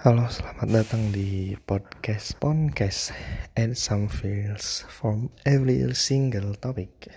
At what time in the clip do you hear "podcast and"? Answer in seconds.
2.40-3.76